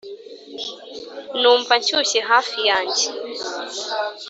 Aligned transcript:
numva 1.41 1.73
nshyushye 1.81 2.19
hafi 2.29 2.59
yanjye, 2.69 3.05